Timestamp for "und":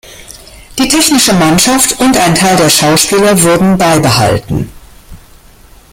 1.99-2.17